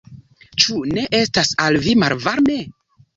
[0.61, 2.57] Ĉu ne estas al vi malvarme?